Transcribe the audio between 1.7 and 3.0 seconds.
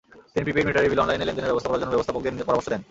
জন্য ব্যবস্থাপকদের পরামর্শ দেন।